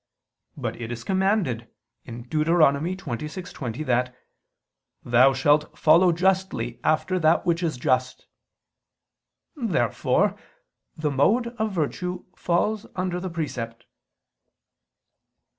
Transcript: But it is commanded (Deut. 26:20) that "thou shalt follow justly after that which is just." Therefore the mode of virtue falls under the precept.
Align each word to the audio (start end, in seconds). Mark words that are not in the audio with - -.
But 0.57 0.81
it 0.81 0.91
is 0.91 1.03
commanded 1.03 1.69
(Deut. 2.07 2.47
26:20) 2.47 3.85
that 3.85 4.15
"thou 5.03 5.31
shalt 5.31 5.77
follow 5.77 6.11
justly 6.11 6.79
after 6.83 7.19
that 7.19 7.45
which 7.45 7.61
is 7.61 7.77
just." 7.77 8.25
Therefore 9.55 10.35
the 10.97 11.11
mode 11.11 11.49
of 11.59 11.73
virtue 11.73 12.25
falls 12.35 12.87
under 12.95 13.19
the 13.19 13.29
precept. 13.29 13.85